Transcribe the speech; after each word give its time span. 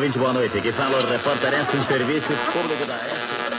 20, 0.00 0.18
boa 0.18 0.32
noite. 0.32 0.58
Aqui 0.58 0.72
fala 0.72 0.98
o 0.98 1.06
repórter 1.06 1.54
um 1.76 1.86
serviço 1.86 2.28
público 2.52 2.84
da 2.84 3.51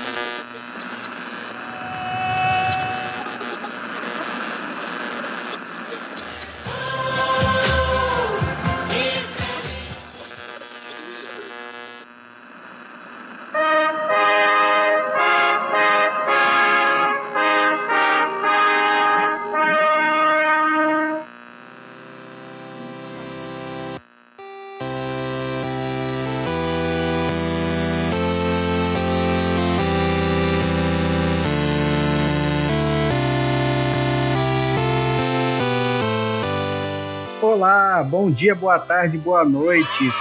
Olá, 37.53 38.03
bom 38.03 38.31
dia, 38.31 38.55
boa 38.55 38.79
tarde, 38.79 39.15
boa 39.15 39.45
noite. 39.45 40.11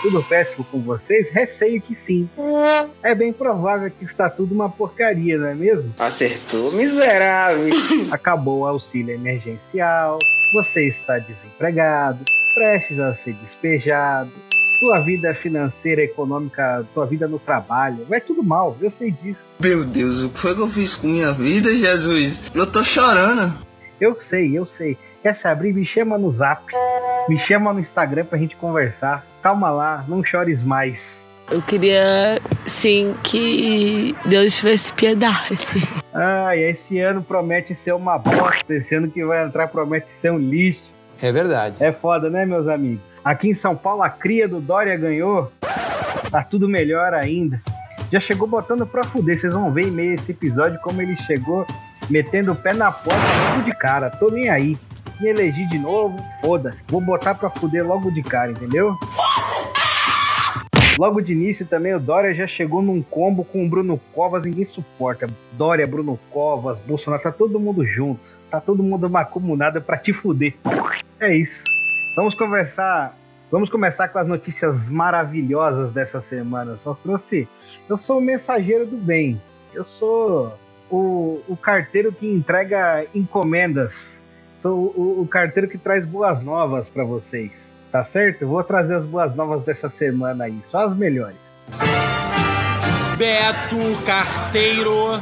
Tudo 0.00 0.22
péssimo 0.22 0.64
com 0.64 0.80
vocês? 0.80 1.28
Receio 1.28 1.78
que 1.78 1.94
sim. 1.94 2.26
É 3.02 3.14
bem 3.14 3.34
provável 3.34 3.90
que 3.90 4.02
está 4.02 4.30
tudo 4.30 4.54
uma 4.54 4.70
porcaria, 4.70 5.36
não 5.36 5.48
é 5.48 5.54
mesmo? 5.54 5.94
Acertou, 5.98 6.72
miserável. 6.72 7.68
Acabou 8.10 8.60
o 8.60 8.66
auxílio 8.66 9.14
emergencial, 9.14 10.18
você 10.54 10.88
está 10.88 11.18
desempregado, 11.18 12.24
prestes 12.54 12.98
a 12.98 13.14
ser 13.14 13.34
despejado, 13.34 14.32
tua 14.80 15.00
vida 15.00 15.34
financeira, 15.34 16.02
econômica, 16.02 16.82
tua 16.94 17.04
vida 17.04 17.28
no 17.28 17.38
trabalho, 17.38 18.06
vai 18.08 18.22
tudo 18.22 18.42
mal, 18.42 18.74
eu 18.80 18.90
sei 18.90 19.10
disso. 19.10 19.40
Meu 19.60 19.84
Deus, 19.84 20.22
o 20.22 20.30
que 20.30 20.38
foi 20.38 20.54
que 20.54 20.62
eu 20.62 20.68
fiz 20.68 20.94
com 20.94 21.08
minha 21.08 21.30
vida, 21.30 21.70
Jesus? 21.76 22.44
Eu 22.54 22.66
tô 22.66 22.82
chorando. 22.82 23.52
Eu 24.00 24.18
sei, 24.18 24.56
eu 24.56 24.64
sei. 24.64 24.96
Quer 25.22 25.36
se 25.36 25.46
abrir? 25.46 25.72
Me 25.72 25.84
chama 25.84 26.18
no 26.18 26.32
zap. 26.32 26.64
Me 27.28 27.38
chama 27.38 27.72
no 27.72 27.78
Instagram 27.78 28.24
pra 28.24 28.36
gente 28.36 28.56
conversar. 28.56 29.24
Calma 29.40 29.70
lá, 29.70 30.04
não 30.08 30.24
chores 30.24 30.62
mais. 30.62 31.22
Eu 31.50 31.62
queria, 31.62 32.40
sim, 32.66 33.14
que 33.22 34.16
Deus 34.24 34.56
tivesse 34.56 34.92
piedade. 34.92 35.58
Ah, 36.14 36.54
e 36.54 36.60
esse 36.60 37.00
ano 37.00 37.22
promete 37.22 37.74
ser 37.74 37.94
uma 37.94 38.18
bosta. 38.18 38.74
Esse 38.74 38.94
ano 38.94 39.10
que 39.10 39.24
vai 39.24 39.46
entrar 39.46 39.66
promete 39.68 40.10
ser 40.10 40.30
um 40.30 40.36
lixo. 40.36 40.82
É 41.22 41.32
verdade. 41.32 41.76
É 41.80 41.90
foda, 41.90 42.28
né, 42.28 42.44
meus 42.44 42.68
amigos? 42.68 43.00
Aqui 43.24 43.48
em 43.48 43.54
São 43.54 43.74
Paulo, 43.74 44.02
a 44.02 44.10
cria 44.10 44.46
do 44.46 44.60
Dória 44.60 44.94
ganhou. 44.94 45.50
Tá 46.30 46.44
tudo 46.44 46.68
melhor 46.68 47.14
ainda. 47.14 47.62
Já 48.12 48.20
chegou 48.20 48.46
botando 48.46 48.86
pra 48.86 49.04
fuder. 49.04 49.40
Vocês 49.40 49.54
vão 49.54 49.72
ver 49.72 49.86
em 49.86 49.90
meio 49.90 50.10
a 50.10 50.14
esse 50.16 50.32
episódio 50.32 50.78
como 50.82 51.00
ele 51.00 51.16
chegou 51.16 51.66
metendo 52.10 52.52
o 52.52 52.56
pé 52.56 52.74
na 52.74 52.92
porta 52.92 53.18
logo 53.48 53.62
de 53.62 53.72
cara. 53.72 54.10
Tô 54.10 54.28
nem 54.28 54.50
aí. 54.50 54.76
Me 55.22 55.28
elegi 55.28 55.64
de 55.66 55.78
novo, 55.78 56.16
foda-se. 56.40 56.82
Vou 56.88 57.00
botar 57.00 57.36
pra 57.36 57.48
fuder 57.48 57.86
logo 57.86 58.10
de 58.10 58.24
cara, 58.24 58.50
entendeu? 58.50 58.98
Logo 60.98 61.20
de 61.20 61.32
início 61.32 61.64
também 61.64 61.94
o 61.94 62.00
Dória 62.00 62.34
já 62.34 62.44
chegou 62.44 62.82
num 62.82 63.00
combo 63.00 63.44
com 63.44 63.64
o 63.64 63.68
Bruno 63.68 64.00
Covas, 64.12 64.42
ninguém 64.42 64.64
suporta. 64.64 65.28
Dória, 65.52 65.86
Bruno 65.86 66.18
Covas, 66.28 66.80
Bolsonaro, 66.80 67.22
tá 67.22 67.30
todo 67.30 67.60
mundo 67.60 67.86
junto. 67.86 68.20
Tá 68.50 68.60
todo 68.60 68.82
mundo 68.82 69.08
macumunado 69.08 69.80
pra 69.80 69.96
te 69.96 70.12
fuder. 70.12 70.56
É 71.20 71.32
isso. 71.32 71.62
Vamos 72.16 72.34
conversar. 72.34 73.16
Vamos 73.48 73.70
começar 73.70 74.08
com 74.08 74.18
as 74.18 74.26
notícias 74.26 74.88
maravilhosas 74.88 75.92
dessa 75.92 76.20
semana. 76.20 76.78
Só 76.82 76.94
trouxe. 76.94 77.46
Eu 77.88 77.96
sou 77.96 78.18
o 78.18 78.20
mensageiro 78.20 78.86
do 78.86 78.96
bem. 78.96 79.40
Eu 79.72 79.84
sou 79.84 80.58
o, 80.90 81.40
o 81.48 81.56
carteiro 81.56 82.10
que 82.12 82.26
entrega 82.26 83.06
encomendas. 83.14 84.20
Sou 84.62 84.94
o, 84.96 85.22
o 85.22 85.26
carteiro 85.26 85.68
que 85.68 85.76
traz 85.76 86.06
boas 86.06 86.40
novas 86.40 86.88
para 86.88 87.02
vocês. 87.02 87.72
Tá 87.90 88.04
certo? 88.04 88.42
Eu 88.42 88.48
vou 88.48 88.62
trazer 88.62 88.94
as 88.94 89.04
boas 89.04 89.34
novas 89.34 89.64
dessa 89.64 89.90
semana 89.90 90.44
aí. 90.44 90.58
Só 90.64 90.78
as 90.78 90.96
melhores. 90.96 91.36
Beto 93.18 93.76
Carteiro. 94.06 95.20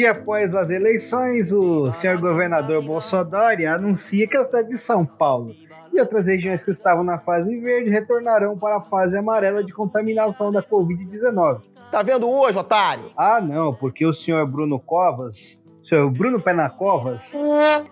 Dia 0.00 0.12
após 0.12 0.54
as 0.54 0.70
eleições, 0.70 1.52
o 1.52 1.92
senhor 1.92 2.18
governador 2.18 2.82
Bolsonaro 2.82 3.68
anuncia 3.68 4.26
que 4.26 4.34
a 4.34 4.46
cidade 4.46 4.70
de 4.70 4.78
São 4.78 5.04
Paulo 5.04 5.54
e 5.92 6.00
outras 6.00 6.26
regiões 6.26 6.62
que 6.62 6.70
estavam 6.70 7.04
na 7.04 7.18
fase 7.18 7.54
verde 7.60 7.90
retornarão 7.90 8.56
para 8.56 8.78
a 8.78 8.80
fase 8.80 9.14
amarela 9.18 9.62
de 9.62 9.74
contaminação 9.74 10.50
da 10.50 10.62
Covid-19. 10.62 11.60
Tá 11.90 12.02
vendo 12.02 12.26
hoje, 12.30 12.56
otário? 12.56 13.10
Ah, 13.14 13.42
não, 13.42 13.74
porque 13.74 14.06
o 14.06 14.14
senhor 14.14 14.46
Bruno 14.46 14.80
Covas, 14.80 15.60
o 15.82 15.86
senhor 15.86 16.10
Bruno 16.10 16.40
Penacovas, 16.40 17.36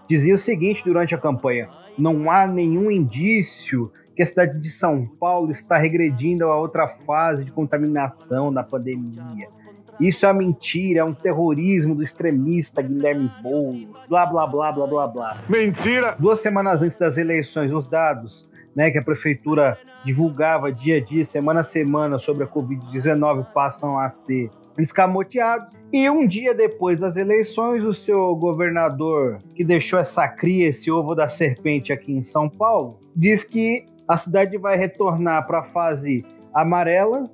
dizia 0.09 0.35
o 0.35 0.39
seguinte 0.39 0.83
durante 0.83 1.15
a 1.15 1.19
campanha: 1.19 1.69
não 1.99 2.31
há 2.31 2.47
nenhum 2.47 2.91
indício 2.91 3.93
que 4.17 4.23
a 4.23 4.27
cidade 4.27 4.59
de 4.59 4.71
São 4.71 5.05
Paulo 5.21 5.53
está 5.53 5.77
regredindo 5.77 6.47
a 6.47 6.57
outra 6.57 6.89
fase 7.05 7.45
de 7.45 7.53
contaminação 7.53 8.51
da 8.51 8.63
pandemia. 8.63 9.58
Isso 10.01 10.25
é 10.27 10.33
mentira, 10.33 11.01
é 11.01 11.05
um 11.05 11.15
terrorismo 11.15 11.95
do 11.95 12.03
extremista 12.03 12.81
Guilherme 12.81 13.31
Boulos, 13.43 13.89
blá 14.09 14.27
blá 14.27 14.47
blá 14.47 14.73
blá 14.73 14.87
blá 14.87 15.07
blá. 15.07 15.43
Mentira! 15.49 16.17
Duas 16.19 16.41
semanas 16.41 16.83
antes 16.83 16.99
das 16.99 17.17
eleições, 17.17 17.73
os 17.73 17.87
dados 17.87 18.49
né, 18.75 18.93
que 18.93 18.99
a 18.99 19.03
prefeitura 19.03 19.77
divulgava 20.05 20.71
dia 20.71 20.99
a 20.99 21.01
dia, 21.01 21.25
semana 21.25 21.61
a 21.61 21.65
semana 21.65 22.19
sobre 22.19 22.45
a 22.45 22.47
Covid-19 22.47 23.47
passam 23.53 23.99
a 23.99 24.09
ser 24.09 24.51
escamoteados. 24.79 25.69
E 25.93 26.09
um 26.09 26.27
dia 26.27 26.55
depois 26.55 27.01
das 27.01 27.17
eleições, 27.17 27.83
o 27.83 27.93
seu 27.93 28.37
governador, 28.37 29.39
que 29.55 29.65
deixou 29.65 29.99
essa 29.99 30.29
cria, 30.29 30.69
esse 30.69 30.91
ovo 30.91 31.15
da 31.15 31.29
serpente 31.29 31.93
aqui 31.93 32.13
em 32.13 32.23
São 32.23 32.49
Paulo, 32.49 33.01
diz 33.17 33.43
que 33.43 33.85
a 34.07 34.17
cidade 34.17 34.57
vai 34.57 34.77
retornar 34.77 35.47
para 35.47 35.61
a 35.61 35.65
fase 35.65 36.25
amarela, 36.55 37.29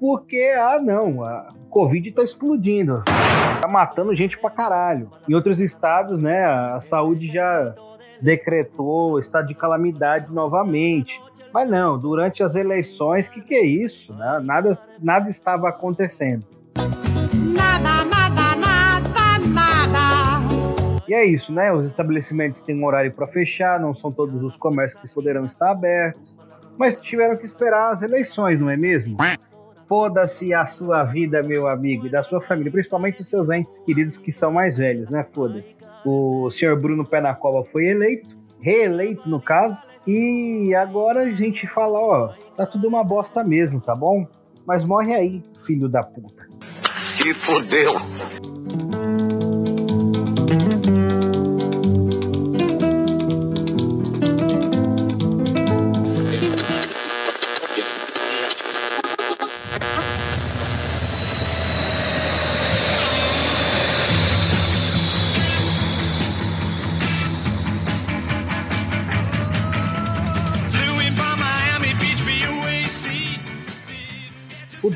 porque, 0.00 0.54
ah, 0.56 0.80
não, 0.80 1.22
a 1.24 1.52
Covid 1.70 2.10
tá 2.12 2.22
explodindo, 2.22 3.02
tá 3.60 3.68
matando 3.68 4.14
gente 4.14 4.38
pra 4.38 4.50
caralho. 4.50 5.10
Em 5.28 5.34
outros 5.34 5.60
estados, 5.60 6.20
né, 6.20 6.44
a 6.44 6.80
saúde 6.80 7.28
já 7.28 7.74
decretou 8.20 9.18
estado 9.18 9.48
de 9.48 9.54
calamidade 9.54 10.32
novamente. 10.32 11.20
Mas 11.52 11.68
não, 11.68 11.98
durante 11.98 12.42
as 12.42 12.54
eleições, 12.54 13.28
que 13.28 13.40
que 13.40 13.54
é 13.54 13.64
isso? 13.64 14.12
né? 14.12 14.40
Nada, 14.42 14.78
nada 15.00 15.30
estava 15.30 15.68
acontecendo. 15.68 16.44
Nada, 16.76 18.04
nada, 18.04 18.56
nada, 18.56 19.38
nada. 19.46 20.98
E 21.08 21.14
é 21.14 21.24
isso, 21.24 21.52
né? 21.52 21.72
Os 21.72 21.86
estabelecimentos 21.86 22.60
têm 22.60 22.78
um 22.78 22.84
horário 22.84 23.10
para 23.12 23.26
fechar, 23.26 23.80
não 23.80 23.94
são 23.94 24.12
todos 24.12 24.42
os 24.42 24.56
comércios 24.56 25.00
que 25.00 25.14
poderão 25.14 25.46
estar 25.46 25.70
abertos, 25.70 26.38
mas 26.76 27.00
tiveram 27.00 27.36
que 27.36 27.46
esperar 27.46 27.92
as 27.92 28.02
eleições, 28.02 28.60
não 28.60 28.68
é 28.68 28.76
mesmo? 28.76 29.16
Foda-se 29.88 30.52
a 30.52 30.66
sua 30.66 31.02
vida, 31.02 31.42
meu 31.42 31.66
amigo, 31.66 32.06
e 32.06 32.10
da 32.10 32.22
sua 32.22 32.42
família, 32.42 32.70
principalmente 32.70 33.22
os 33.22 33.28
seus 33.28 33.48
entes 33.48 33.78
queridos 33.78 34.18
que 34.18 34.30
são 34.30 34.52
mais 34.52 34.76
velhos, 34.76 35.08
né? 35.08 35.26
Foda-se. 35.32 35.76
O 36.04 36.50
senhor 36.50 36.78
Bruno 36.78 37.06
Pé 37.06 37.22
na 37.22 37.34
Cova 37.34 37.64
foi 37.64 37.86
eleito, 37.86 38.36
reeleito 38.60 39.26
no 39.28 39.40
caso, 39.40 39.80
e 40.06 40.74
agora 40.74 41.22
a 41.22 41.30
gente 41.30 41.66
fala, 41.66 41.98
ó, 41.98 42.34
tá 42.56 42.66
tudo 42.66 42.86
uma 42.86 43.02
bosta 43.02 43.42
mesmo, 43.42 43.80
tá 43.80 43.96
bom? 43.96 44.26
Mas 44.66 44.84
morre 44.84 45.14
aí, 45.14 45.42
filho 45.64 45.88
da 45.88 46.02
puta. 46.02 46.46
Se 47.16 47.32
fodeu. 47.32 47.94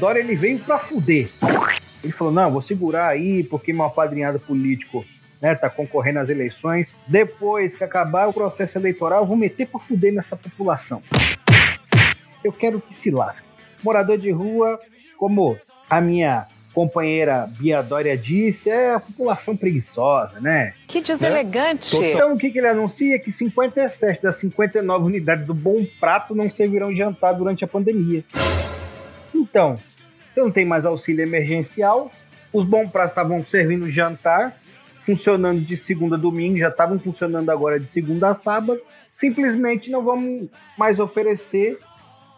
Dória 0.03 0.19
ele 0.19 0.35
veio 0.35 0.59
pra 0.59 0.81
fuder. 0.81 1.29
Ele 2.03 2.13
falou: 2.13 2.33
não, 2.33 2.51
vou 2.51 2.61
segurar 2.61 3.07
aí, 3.07 3.45
porque 3.45 3.73
meu 3.73 3.85
apadrinhado 3.85 4.41
político 4.41 5.05
né, 5.41 5.55
tá 5.55 5.71
concorrendo 5.71 6.19
às 6.19 6.29
eleições. 6.29 6.97
Depois 7.07 7.77
que 7.77 7.85
acabar 7.85 8.29
o 8.29 8.33
processo 8.33 8.77
eleitoral, 8.77 9.21
eu 9.21 9.27
vou 9.27 9.37
meter 9.37 9.69
pra 9.69 9.79
fuder 9.79 10.13
nessa 10.13 10.35
população. 10.35 11.01
Eu 12.43 12.53
quero 12.53 12.81
que 12.81 12.93
se 12.93 13.13
lasque. 13.13 13.47
Morador 13.81 14.19
de 14.19 14.33
rua, 14.33 14.81
como 15.17 15.57
a 15.89 16.01
minha 16.01 16.49
companheira 16.75 17.49
Bia 17.57 17.81
Dória 17.81 18.19
disse, 18.19 18.71
é 18.71 18.95
a 18.95 18.99
população 18.99 19.57
preguiçosa, 19.57 20.41
né? 20.41 20.75
Que 20.89 21.01
deselegante. 21.01 21.97
Então 21.97 22.33
o 22.33 22.37
que, 22.37 22.51
que 22.51 22.59
ele 22.59 22.67
anuncia? 22.67 23.21
Que 23.21 23.31
57 23.31 24.21
das 24.21 24.35
59 24.39 25.05
unidades 25.05 25.47
do 25.47 25.55
Bom 25.55 25.87
Prato 26.01 26.35
não 26.35 26.51
servirão 26.51 26.91
de 26.91 26.99
jantar 26.99 27.35
durante 27.35 27.63
a 27.63 27.69
pandemia. 27.69 28.25
Então, 29.35 29.79
você 30.33 30.41
não 30.41 30.51
tem 30.51 30.65
mais 30.65 30.87
auxílio 30.87 31.23
emergencial, 31.23 32.11
os 32.53 32.65
Bom 32.65 32.89
Pratos 32.89 33.13
estavam 33.13 33.45
servindo 33.45 33.91
jantar, 33.91 34.57
funcionando 35.05 35.61
de 35.61 35.77
segunda 35.77 36.17
a 36.17 36.19
domingo, 36.19 36.57
já 36.59 36.69
estavam 36.69 36.99
funcionando 36.99 37.51
agora 37.51 37.79
de 37.79 37.87
segunda 37.87 38.31
a 38.31 38.35
sábado, 38.35 38.81
simplesmente 39.15 39.91
não 39.91 40.03
vamos 40.03 40.49
mais 40.79 40.99
oferecer 40.99 41.79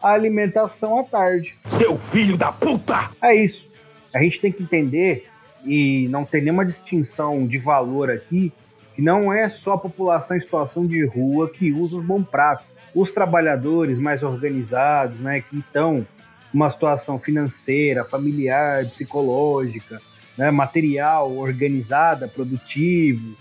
a 0.02 0.11
alimentação 0.11 0.99
à 0.99 1.05
tarde. 1.05 1.55
Seu 1.79 1.99
filho 2.11 2.37
da 2.37 2.52
puta! 2.52 3.11
É 3.23 3.35
isso. 3.35 3.69
A 4.14 4.20
gente 4.20 4.41
tem 4.41 4.52
que 4.52 4.62
entender, 4.62 5.29
e 5.64 6.08
não 6.08 6.25
tem 6.25 6.43
nenhuma 6.43 6.64
distinção 6.64 7.46
de 7.46 7.58
valor 7.58 8.11
aqui, 8.11 8.52
que 8.94 9.02
não 9.02 9.32
é 9.32 9.49
só 9.49 9.73
a 9.73 9.79
população 9.79 10.37
em 10.37 10.41
situação 10.41 10.87
de 10.87 11.05
rua 11.05 11.50
que 11.50 11.73
usa 11.73 11.99
os 11.99 12.05
bom 12.05 12.23
pratos. 12.23 12.67
Os 12.94 13.11
trabalhadores 13.11 13.99
mais 13.99 14.23
organizados, 14.23 15.19
né, 15.20 15.41
que 15.41 15.58
estão 15.58 16.06
numa 16.55 16.71
situação 16.71 17.19
financeira, 17.19 18.05
familiar, 18.05 18.87
psicológica, 18.87 20.01
né, 20.39 20.51
material, 20.51 21.37
organizada, 21.37 22.27
produtivo, 22.29 23.37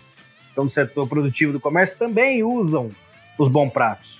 então 0.51 0.65
no 0.65 0.71
setor 0.71 1.07
produtivo 1.07 1.53
do 1.53 1.59
comércio, 1.59 1.97
também 1.97 2.43
usam 2.43 2.91
os 3.39 3.47
bom 3.47 3.69
pratos. 3.69 4.19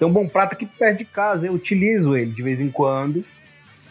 Um 0.00 0.12
bom 0.12 0.28
prato 0.28 0.52
aqui 0.52 0.64
perto 0.64 0.98
de 0.98 1.04
casa, 1.04 1.46
eu 1.46 1.52
utilizo 1.52 2.16
ele 2.16 2.30
de 2.30 2.40
vez 2.40 2.60
em 2.60 2.70
quando. 2.70 3.24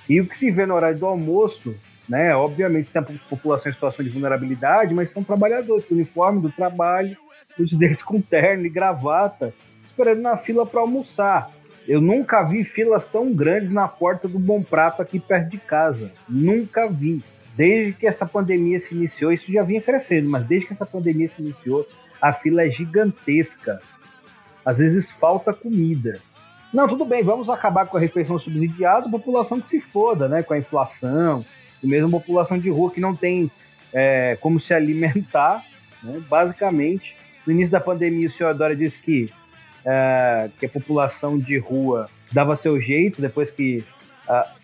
E 0.08 0.22
o 0.22 0.26
que 0.26 0.38
se 0.38 0.50
vê 0.50 0.66
no 0.66 0.74
horário 0.74 0.98
do 0.98 1.06
almoço 1.06 1.76
né? 2.08 2.36
Obviamente 2.36 2.92
tem 2.92 3.02
a 3.02 3.06
população 3.30 3.70
em 3.70 3.74
situação 3.74 4.04
de 4.04 4.12
vulnerabilidade, 4.12 4.94
mas 4.94 5.12
são 5.12 5.24
trabalhadores, 5.24 5.86
com 5.86 5.94
uniforme 5.94 6.42
do 6.42 6.52
trabalho, 6.52 7.18
muitos 7.58 7.78
deles 7.78 8.02
com 8.02 8.22
terno 8.22 8.66
e 8.66 8.70
gravata, 8.70 9.54
esperando 9.84 10.22
na 10.22 10.38
fila 10.38 10.66
para 10.66 10.82
almoçar. 10.82 11.52
Eu 11.88 12.02
nunca 12.02 12.44
vi 12.44 12.66
filas 12.66 13.06
tão 13.06 13.34
grandes 13.34 13.70
na 13.70 13.88
porta 13.88 14.28
do 14.28 14.38
Bom 14.38 14.62
Prato 14.62 15.02
aqui 15.02 15.20
perto 15.20 15.50
de 15.50 15.58
casa. 15.58 16.12
Nunca 16.28 16.90
vi. 16.90 17.24
Desde 17.56 17.94
que 17.94 18.06
essa 18.06 18.26
pandemia 18.26 18.80
se 18.80 18.94
iniciou, 18.94 19.32
isso 19.32 19.52
já 19.52 19.64
vinha 19.64 19.82
crescendo, 19.82 20.30
mas 20.30 20.44
desde 20.44 20.68
que 20.68 20.74
essa 20.74 20.86
pandemia 20.86 21.30
se 21.30 21.42
iniciou, 21.42 21.88
a 22.22 22.34
fila 22.34 22.64
é 22.64 22.70
gigantesca. 22.70 23.82
Às 24.64 24.78
vezes 24.80 25.10
falta 25.12 25.54
comida. 25.54 26.20
Não, 26.74 26.88
tudo 26.88 27.06
bem, 27.06 27.24
vamos 27.24 27.50
acabar 27.50 27.88
com 27.88 27.96
a 27.96 28.00
refeição 28.00 28.38
subsidiada, 28.38 29.10
população 29.10 29.62
que 29.62 29.70
se 29.70 29.80
foda, 29.80 30.28
né? 30.28 30.44
Com 30.44 30.54
a 30.54 30.60
inflação, 30.60 31.44
e 31.82 31.88
mesmo 31.88 32.10
a 32.10 32.20
população 32.20 32.60
de 32.60 32.70
rua 32.70 32.92
que 32.92 33.00
não 33.00 33.16
tem 33.16 33.50
é, 33.94 34.38
como 34.42 34.60
se 34.60 34.74
alimentar, 34.74 35.64
né? 36.04 36.22
basicamente. 36.30 37.16
No 37.46 37.54
início 37.54 37.72
da 37.72 37.80
pandemia, 37.80 38.28
o 38.28 38.30
senhor 38.30 38.54
Dória 38.54 38.76
disse 38.76 39.00
que, 39.00 39.32
é, 39.88 40.50
que 40.60 40.66
a 40.66 40.70
população 40.70 41.40
de 41.40 41.58
rua 41.58 42.10
dava 42.32 42.58
seu 42.58 42.80
jeito, 42.80 43.22
depois 43.22 43.50
que 43.50 43.86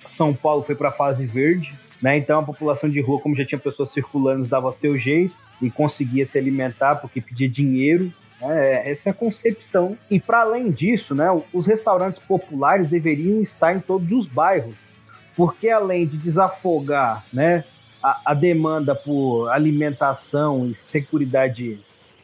São 0.08 0.34
Paulo 0.34 0.64
foi 0.64 0.76
para 0.76 0.90
a 0.90 0.92
fase 0.92 1.26
verde, 1.26 1.74
né? 2.02 2.18
então 2.18 2.40
a 2.40 2.44
população 2.44 2.90
de 2.90 3.00
rua, 3.00 3.22
como 3.22 3.36
já 3.36 3.46
tinha 3.46 3.60
pessoas 3.60 3.92
circulando, 3.92 4.46
dava 4.46 4.74
seu 4.74 5.00
jeito 5.00 5.34
e 5.62 5.72
conseguia 5.72 6.26
se 6.26 6.38
alimentar 6.38 6.98
porque 6.98 7.22
pedia 7.22 7.48
dinheiro. 7.48 8.12
É, 8.42 8.92
essa 8.92 9.08
é 9.08 9.12
a 9.12 9.14
concepção. 9.14 9.98
E 10.12 10.20
para 10.20 10.42
além 10.42 10.70
disso, 10.70 11.16
né, 11.16 11.28
os 11.54 11.66
restaurantes 11.66 12.22
populares 12.24 12.90
deveriam 12.90 13.42
estar 13.42 13.74
em 13.74 13.80
todos 13.80 14.12
os 14.12 14.28
bairros 14.28 14.76
porque 15.36 15.70
além 15.70 16.06
de 16.06 16.18
desafogar 16.18 17.26
né, 17.32 17.64
a, 18.02 18.22
a 18.26 18.34
demanda 18.34 18.96
por 18.96 19.50
alimentação 19.50 20.68
e 20.68 20.76
segurança 20.76 21.80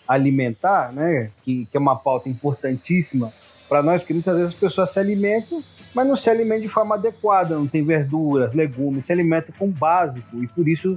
alimentar, 0.10 0.92
né, 0.92 1.30
que, 1.44 1.68
que 1.68 1.78
é 1.78 1.80
uma 1.80 1.96
pauta 1.96 2.28
importantíssima 2.28 3.32
para 3.70 3.84
nós, 3.84 4.02
porque 4.02 4.14
muitas 4.14 4.36
vezes 4.36 4.54
as 4.54 4.60
pessoas 4.60 4.92
se 4.92 5.00
alimentam, 5.00 5.64
mas 5.94 6.08
não 6.08 6.16
se 6.16 6.28
alimentam 6.28 6.64
de 6.64 6.70
forma 6.70 6.96
adequada, 6.96 7.54
não 7.54 7.68
tem 7.68 7.86
verduras, 7.86 8.56
legumes, 8.56 9.06
se 9.06 9.14
alimentam 9.14 9.54
com 9.56 9.70
básico 9.70 10.44
e 10.44 10.48
por 10.48 10.68
isso 10.68 10.96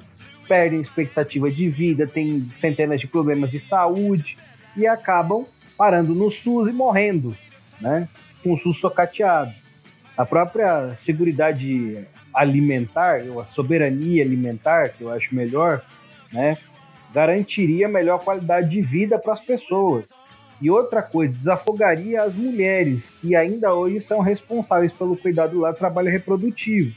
perdem 0.49 0.81
expectativa 0.81 1.51
de 1.51 1.69
vida, 1.69 2.07
tem 2.07 2.41
centenas 2.55 2.99
de 2.99 3.07
problemas 3.07 3.51
de 3.51 3.61
saúde 3.61 4.39
e 4.75 4.87
acabam 4.87 5.45
parando 5.77 6.15
no 6.15 6.31
SUS 6.31 6.69
e 6.69 6.73
morrendo, 6.73 7.37
né, 7.79 8.09
com 8.43 8.55
o 8.55 8.59
SUS 8.59 8.81
socateado. 8.81 9.53
A 10.17 10.25
própria 10.25 10.95
segurança 10.99 11.53
alimentar, 12.35 13.23
ou 13.29 13.41
a 13.41 13.47
soberania 13.47 14.25
alimentar, 14.25 14.89
que 14.89 15.03
eu 15.03 15.13
acho 15.13 15.35
melhor, 15.35 15.83
né, 16.33 16.57
garantiria 17.13 17.89
melhor 17.89 18.19
qualidade 18.19 18.69
de 18.69 18.81
vida 18.81 19.19
para 19.19 19.33
as 19.33 19.41
pessoas. 19.41 20.05
E 20.61 20.71
outra 20.71 21.03
coisa, 21.03 21.35
desafogaria 21.35 22.23
as 22.23 22.35
mulheres, 22.35 23.11
que 23.21 23.35
ainda 23.35 23.75
hoje 23.75 24.01
são 24.01 24.21
responsáveis 24.21 24.93
pelo 24.93 25.17
cuidado 25.17 25.59
lá 25.59 25.73
do 25.73 25.79
trabalho 25.79 26.11
reprodutivo. 26.11 26.95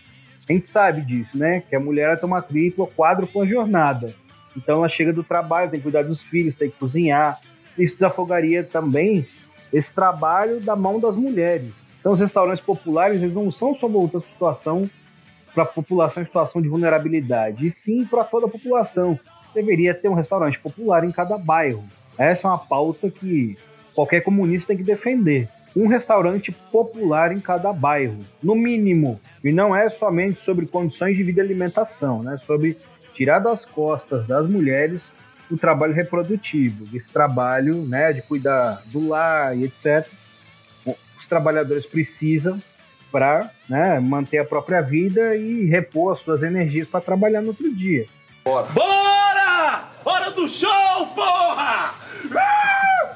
A 0.48 0.54
gente 0.54 0.68
sabe 0.68 1.02
disso, 1.02 1.36
né? 1.36 1.64
Que 1.68 1.76
a 1.76 1.80
mulher 1.80 2.20
toma 2.20 2.42
tripla, 2.42 2.88
quádrupla 2.88 3.48
jornada. 3.48 4.14
Então 4.56 4.78
ela 4.78 4.90
chega 4.90 5.12
do 5.12 5.24
trabalho, 5.24 5.72
tem 5.72 5.80
que 5.80 5.84
cuidar 5.84 6.04
dos 6.04 6.22
filhos, 6.22 6.56
tem 6.56 6.70
que 6.70 6.78
cozinhar. 6.78 7.40
Isso 7.78 7.96
desafogaria 7.96 8.64
também 8.64 9.28
esse 9.74 9.94
trabalho 9.94 10.62
da 10.62 10.76
mão 10.76 11.00
das 11.00 11.16
mulheres. 11.16 11.74
Então, 12.00 12.14
os 12.14 12.20
restaurantes 12.20 12.64
populares 12.64 13.20
eles 13.20 13.34
não 13.34 13.52
são 13.52 13.76
só 13.76 13.88
voltados 13.88 14.26
para 14.26 14.34
situação 14.34 14.90
para 15.56 15.64
a 15.64 15.66
população 15.66 16.22
em 16.22 16.26
situação 16.26 16.62
de 16.62 16.68
vulnerabilidade, 16.68 17.66
e 17.66 17.72
sim 17.72 18.06
para 18.06 18.26
toda 18.26 18.46
a 18.46 18.50
população. 18.50 19.18
Deveria 19.56 19.94
ter 19.94 20.10
um 20.10 20.14
restaurante 20.14 20.60
popular 20.60 21.04
em 21.04 21.12
cada 21.12 21.38
bairro. 21.38 21.84
Essa 22.18 22.48
é 22.48 22.52
uma 22.52 22.60
pauta 22.60 23.10
que 23.10 23.58
qualquer 23.96 24.22
comunista 24.22 24.68
tem 24.68 24.78
que 24.78 24.84
defender. 24.84 25.50
Um 25.76 25.88
restaurante 25.88 26.52
popular 26.72 27.32
em 27.32 27.40
cada 27.40 27.74
bairro, 27.74 28.20
no 28.42 28.56
mínimo. 28.56 29.20
E 29.44 29.52
não 29.52 29.76
é 29.76 29.90
somente 29.90 30.42
sobre 30.42 30.68
condições 30.68 31.18
de 31.18 31.24
vida 31.24 31.42
e 31.42 31.44
alimentação, 31.44 32.22
né? 32.22 32.38
Sobre 32.46 32.78
tirar 33.14 33.40
das 33.40 33.66
costas 33.66 34.28
das 34.28 34.48
mulheres 34.48 35.12
o 35.50 35.58
trabalho 35.58 35.94
reprodutivo, 35.94 36.88
esse 36.96 37.12
trabalho 37.12 37.86
né, 37.86 38.12
de 38.12 38.22
cuidar 38.24 38.82
do 38.88 39.08
lar 39.08 39.56
e 39.56 39.64
etc 39.64 40.12
os 41.18 41.26
trabalhadores 41.28 41.86
precisam 41.86 42.62
para 43.12 43.50
né, 43.70 44.00
manter 44.00 44.38
a 44.40 44.46
própria 44.46 44.82
vida 44.82 45.36
e 45.36 45.66
repor 45.66 46.14
as 46.14 46.20
suas 46.20 46.44
energias 46.44 46.88
para 46.88 47.02
trabalhar 47.02 47.42
no 47.42 47.50
outro 47.50 47.74
dia. 47.74 48.06
Bora! 48.44 48.68
Bora! 48.72 49.05
Hora 50.06 50.30
do 50.30 50.48
show, 50.48 51.08
porra! 51.16 51.96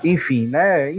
Enfim, 0.03 0.47
né? 0.47 0.91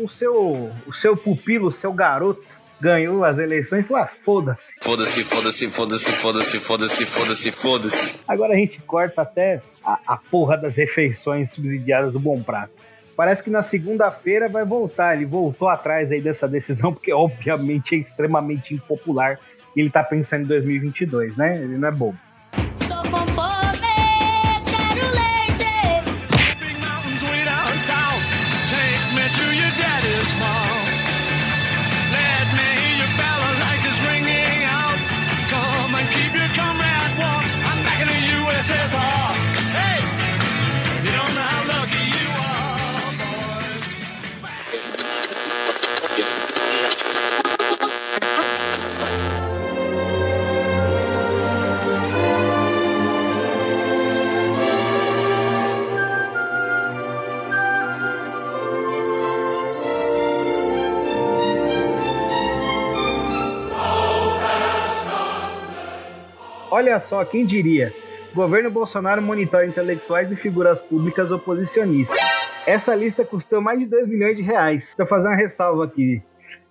O 0.00 0.08
seu, 0.08 0.70
o 0.86 0.94
seu 0.94 1.16
pupilo, 1.16 1.66
o 1.66 1.72
seu 1.72 1.92
garoto 1.92 2.44
ganhou 2.80 3.24
as 3.24 3.38
eleições 3.38 3.84
e 3.84 3.88
falou: 3.88 4.04
ah, 4.04 4.10
foda-se. 4.24 4.74
Foda-se, 4.80 5.24
foda-se, 5.24 5.68
foda-se, 5.68 6.12
foda-se, 6.12 6.60
foda-se, 6.60 7.06
foda-se, 7.06 7.50
foda-se. 7.50 8.20
Agora 8.28 8.52
a 8.52 8.56
gente 8.56 8.80
corta 8.82 9.22
até 9.22 9.60
a, 9.84 9.98
a 10.06 10.16
porra 10.16 10.56
das 10.56 10.76
refeições 10.76 11.50
subsidiadas 11.50 12.12
do 12.12 12.20
Bom 12.20 12.40
Prato. 12.40 12.72
Parece 13.16 13.42
que 13.42 13.50
na 13.50 13.64
segunda-feira 13.64 14.48
vai 14.48 14.64
voltar. 14.64 15.16
Ele 15.16 15.26
voltou 15.26 15.68
atrás 15.68 16.12
aí 16.12 16.20
dessa 16.20 16.46
decisão, 16.46 16.92
porque 16.92 17.12
obviamente 17.12 17.96
é 17.96 17.98
extremamente 17.98 18.74
impopular. 18.74 19.40
E 19.74 19.80
ele 19.80 19.90
tá 19.90 20.04
pensando 20.04 20.44
em 20.44 20.46
2022, 20.46 21.36
né? 21.36 21.56
Ele 21.56 21.76
não 21.78 21.88
é 21.88 21.90
bobo. 21.90 22.18
Olha 66.82 66.98
só, 66.98 67.24
quem 67.24 67.46
diria? 67.46 67.94
Governo 68.34 68.68
Bolsonaro 68.68 69.22
monitora 69.22 69.64
intelectuais 69.64 70.32
e 70.32 70.36
figuras 70.36 70.80
públicas 70.80 71.30
oposicionistas. 71.30 72.18
Essa 72.66 72.92
lista 72.92 73.24
custou 73.24 73.60
mais 73.60 73.78
de 73.78 73.86
2 73.86 74.08
milhões 74.08 74.36
de 74.36 74.42
reais. 74.42 74.92
Vou 74.98 75.06
fazer 75.06 75.28
uma 75.28 75.36
ressalva 75.36 75.84
aqui. 75.84 76.20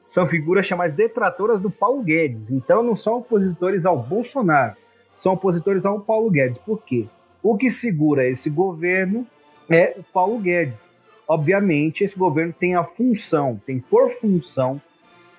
São 0.06 0.28
figuras 0.28 0.68
chamadas 0.68 0.92
detratoras 0.92 1.62
do 1.62 1.72
Paulo 1.72 2.04
Guedes. 2.04 2.52
Então 2.52 2.84
não 2.84 2.94
são 2.94 3.20
opositores 3.20 3.86
ao 3.86 3.98
Bolsonaro. 3.98 4.76
São 5.16 5.32
opositores 5.32 5.86
ao 5.86 6.02
Paulo 6.02 6.30
Guedes. 6.30 6.58
Por 6.58 6.84
quê? 6.84 7.08
O 7.42 7.56
que 7.56 7.72
segura 7.72 8.28
esse 8.28 8.50
governo 8.50 9.26
é 9.70 9.96
o 9.98 10.04
Paulo 10.04 10.40
Guedes. 10.40 10.92
Obviamente, 11.26 12.04
esse 12.04 12.20
governo 12.20 12.52
tem 12.52 12.76
a 12.76 12.84
função, 12.84 13.62
tem 13.66 13.80
por 13.80 14.12
função, 14.20 14.82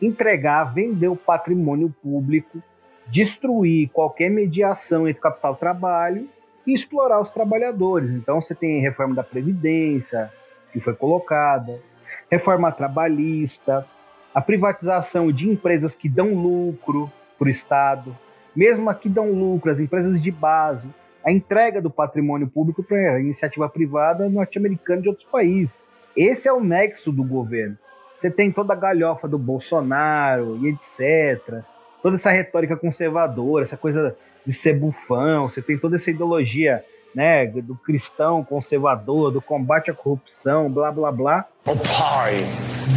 entregar, 0.01 0.73
vender 0.73 1.09
o 1.09 1.17
patrimônio 1.17 1.95
público, 2.03 2.63
destruir 3.09 3.91
qualquer 3.91 4.31
mediação 4.31 5.09
entre 5.09 5.21
capital 5.21 5.55
e 5.55 5.59
trabalho 5.59 6.29
e 6.67 6.73
explorar 6.73 7.21
os 7.21 7.31
trabalhadores. 7.31 8.11
Então 8.11 8.41
você 8.41 8.55
tem 8.55 8.81
reforma 8.81 9.15
da 9.15 9.23
Previdência, 9.23 10.33
que 10.73 10.81
foi 10.81 10.95
colocada, 10.95 11.81
reforma 12.31 12.73
trabalhista, 12.73 13.87
a 14.35 14.41
privatização 14.41 15.31
de 15.31 15.49
empresas 15.49 15.95
que 15.95 16.09
dão 16.09 16.35
lucro 16.35 17.13
para 17.39 17.49
o 17.49 17.51
Estado, 17.51 18.17
mesmo 18.55 18.89
a 18.89 18.95
que 18.95 19.09
dão 19.09 19.31
lucro, 19.31 19.71
as 19.71 19.81
empresas 19.81 20.21
de 20.21 20.31
base, 20.31 20.89
a 21.25 21.31
entrega 21.31 21.81
do 21.81 21.91
patrimônio 21.91 22.49
público 22.49 22.83
para 22.83 23.21
iniciativa 23.21 23.69
privada 23.69 24.29
norte-americana 24.29 25.03
de 25.03 25.09
outros 25.09 25.29
países. 25.29 25.75
Esse 26.17 26.49
é 26.49 26.53
o 26.53 26.63
nexo 26.63 27.13
do 27.13 27.25
governo. 27.25 27.77
Você 28.19 28.31
tem 28.31 28.53
toda 28.53 28.73
a 28.73 28.77
galhofa 28.77 29.27
do 29.27 29.39
Bolsonaro 29.39 30.59
e 30.63 30.69
etc. 30.69 31.65
Toda 32.03 32.17
essa 32.17 32.31
retórica 32.31 32.77
conservadora, 32.77 33.63
essa 33.63 33.77
coisa 33.77 34.17
de 34.45 34.53
ser 34.53 34.75
bufão, 34.75 35.49
você 35.49 35.63
tem 35.63 35.79
toda 35.79 35.97
essa 35.97 36.11
ideologia 36.11 36.85
né, 37.15 37.47
do 37.47 37.77
cristão 37.77 38.43
conservador, 38.43 39.31
do 39.31 39.41
combate 39.41 39.91
à 39.91 39.95
corrupção, 39.95 40.71
blá 40.71 40.91
blá 40.91 41.13
blá. 41.13 41.47
O 41.67 41.77
Pai, 41.77 42.39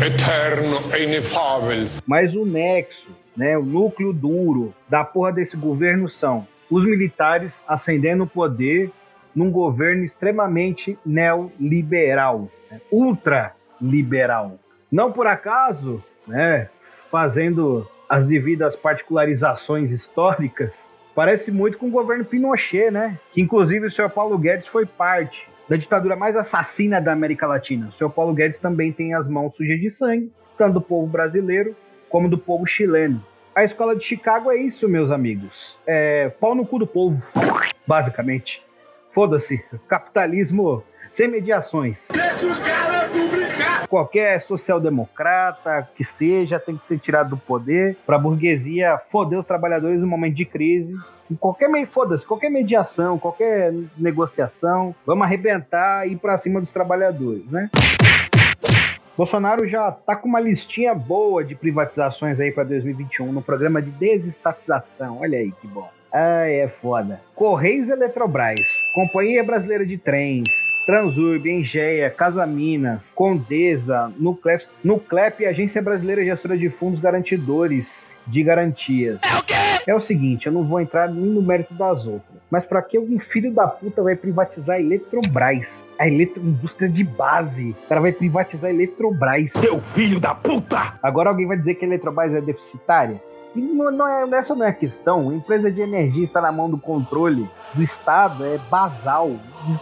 eterno 0.05 0.95
e 0.97 1.03
inefável. 1.03 1.87
Mas 2.05 2.35
o 2.35 2.45
nexo, 2.45 3.09
né, 3.35 3.57
o 3.57 3.63
núcleo 3.63 4.11
duro 4.11 4.73
da 4.89 5.03
porra 5.03 5.31
desse 5.31 5.55
governo 5.55 6.09
são 6.09 6.47
os 6.69 6.83
militares 6.83 7.63
ascendendo 7.67 8.23
o 8.23 8.27
poder 8.27 8.91
num 9.35 9.51
governo 9.51 10.03
extremamente 10.03 10.97
neoliberal, 11.05 12.49
né, 12.71 12.81
ultraliberal. 12.91 14.57
Não 14.91 15.11
por 15.11 15.27
acaso, 15.27 16.01
né, 16.25 16.69
fazendo 17.11 17.87
as 18.09 18.25
devidas 18.25 18.75
particularizações 18.75 19.91
históricas, 19.91 20.89
parece 21.13 21.51
muito 21.51 21.77
com 21.77 21.87
o 21.87 21.91
governo 21.91 22.25
Pinochet, 22.25 22.91
né? 22.91 23.19
Que 23.31 23.41
inclusive 23.41 23.87
o 23.87 23.91
senhor 23.91 24.09
Paulo 24.09 24.37
Guedes 24.37 24.67
foi 24.67 24.85
parte 24.85 25.47
da 25.67 25.75
ditadura 25.75 26.15
mais 26.15 26.35
assassina 26.35 27.01
da 27.01 27.11
América 27.11 27.47
Latina. 27.47 27.89
O 27.89 27.91
senhor 27.93 28.09
Paulo 28.09 28.33
Guedes 28.33 28.59
também 28.59 28.91
tem 28.91 29.13
as 29.13 29.27
mãos 29.27 29.55
sujas 29.55 29.79
de 29.79 29.89
sangue, 29.89 30.31
tanto 30.57 30.73
do 30.75 30.81
povo 30.81 31.07
brasileiro 31.07 31.75
como 32.09 32.29
do 32.29 32.37
povo 32.37 32.65
chileno. 32.65 33.23
A 33.55 33.63
escola 33.63 33.95
de 33.95 34.03
Chicago 34.03 34.51
é 34.51 34.57
isso, 34.57 34.87
meus 34.87 35.09
amigos. 35.09 35.79
É 35.87 36.29
pau 36.29 36.53
no 36.53 36.65
cu 36.65 36.77
do 36.77 36.85
povo, 36.85 37.21
basicamente. 37.87 38.61
Foda-se, 39.13 39.63
capitalismo 39.87 40.83
sem 41.13 41.29
mediações. 41.29 42.09
Deixa 42.11 42.45
os 42.47 42.61
brincar. 42.61 42.94
Qualquer 43.95 44.41
social-democrata 44.41 45.87
que 45.95 46.03
seja 46.03 46.59
tem 46.59 46.75
que 46.75 46.83
ser 46.83 46.99
tirado 46.99 47.29
do 47.29 47.37
poder 47.37 47.95
para 48.05 48.17
a 48.17 48.19
burguesia 48.19 48.99
foder 49.09 49.39
os 49.39 49.45
trabalhadores 49.45 50.01
no 50.01 50.07
momento 50.07 50.35
de 50.35 50.43
crise. 50.43 50.93
Em 51.31 51.35
qualquer 51.35 51.69
meio, 51.69 51.87
foda-se, 51.87 52.27
qualquer 52.27 52.49
mediação, 52.49 53.17
qualquer 53.17 53.73
negociação, 53.97 54.93
vamos 55.05 55.25
arrebentar 55.25 56.05
e 56.05 56.11
ir 56.11 56.17
para 56.17 56.37
cima 56.37 56.59
dos 56.59 56.73
trabalhadores, 56.73 57.49
né? 57.49 57.69
Bolsonaro 59.15 59.65
já 59.65 59.89
tá 59.93 60.13
com 60.13 60.27
uma 60.27 60.41
listinha 60.41 60.93
boa 60.93 61.41
de 61.41 61.55
privatizações 61.55 62.37
aí 62.37 62.51
para 62.51 62.65
2021 62.65 63.31
no 63.31 63.41
programa 63.41 63.81
de 63.81 63.91
desestatização. 63.91 65.21
Olha 65.21 65.39
aí 65.39 65.53
que 65.53 65.67
bom. 65.67 65.89
Ai, 66.11 66.59
é 66.59 66.67
foda. 66.67 67.21
Correios 67.33 67.87
Eletrobras, 67.87 68.59
Companhia 68.93 69.41
Brasileira 69.41 69.85
de 69.85 69.97
Trens, 69.97 70.49
Transurb, 70.85 71.47
Engeia, 71.47 72.09
Casa 72.09 72.45
Minas, 72.45 73.11
Condesa, 73.13 74.11
Nuclep, 74.19 74.67
Nuclep 74.83 75.41
e 75.41 75.45
Agência 75.47 75.81
Brasileira 75.81 76.23
Gestora 76.23 76.55
de 76.55 76.69
Fundos 76.69 76.99
Garantidores 76.99 78.15
de 78.27 78.43
Garantias. 78.43 79.19
É 79.23 79.37
o 79.37 79.43
quê? 79.43 79.53
É 79.87 79.93
o 79.93 79.99
seguinte, 79.99 80.47
eu 80.47 80.53
não 80.53 80.63
vou 80.63 80.81
entrar 80.81 81.07
nem 81.07 81.25
no 81.25 81.41
mérito 81.41 81.73
das 81.75 82.07
outras, 82.07 82.41
mas 82.49 82.65
para 82.65 82.81
que 82.81 82.97
algum 82.97 83.19
filho 83.19 83.53
da 83.53 83.67
puta 83.67 84.01
vai 84.01 84.15
privatizar 84.15 84.77
a 84.77 84.79
Eletrobras? 84.79 85.85
A 85.99 86.07
eletroindústria 86.07 86.89
de 86.89 87.03
base. 87.03 87.75
O 87.85 87.87
cara 87.87 88.01
vai 88.01 88.11
privatizar 88.11 88.71
a 88.71 88.73
Eletrobras. 88.73 89.51
Seu 89.51 89.81
filho 89.93 90.19
da 90.19 90.33
puta! 90.33 90.93
Agora 91.03 91.29
alguém 91.29 91.47
vai 91.47 91.57
dizer 91.57 91.75
que 91.75 91.85
a 91.85 91.87
Eletrobras 91.87 92.33
é 92.33 92.41
deficitária? 92.41 93.21
Não, 93.55 93.91
não 93.91 94.07
é, 94.07 94.37
essa 94.37 94.55
não 94.55 94.65
é 94.65 94.69
a 94.69 94.73
questão. 94.73 95.29
A 95.29 95.33
empresa 95.33 95.71
de 95.71 95.81
energia 95.81 96.23
está 96.23 96.41
na 96.41 96.51
mão 96.51 96.69
do 96.69 96.77
controle 96.77 97.49
do 97.73 97.81
Estado, 97.81 98.45
é 98.45 98.57
basal 98.57 99.31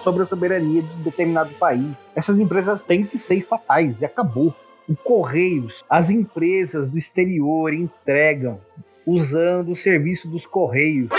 sobre 0.03 0.24
a 0.24 0.25
soberania 0.25 0.82
de 0.82 0.96
determinado 1.03 1.53
país. 1.56 2.06
Essas 2.15 2.39
empresas 2.39 2.82
têm 2.82 3.06
que 3.06 3.18
ser 3.18 3.36
estatais 3.36 4.01
e 4.01 4.06
acabou. 4.06 4.53
O 4.88 4.96
Correios, 4.96 5.84
as 5.89 6.10
empresas 6.10 6.89
do 6.89 6.98
exterior 6.98 7.74
entregam 7.74 8.60
usando 9.06 9.72
o 9.72 9.75
serviço 9.75 10.27
dos 10.27 10.46
Correios. 10.46 11.10